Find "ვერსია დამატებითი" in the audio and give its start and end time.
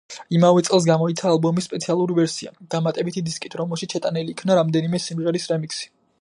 2.21-3.23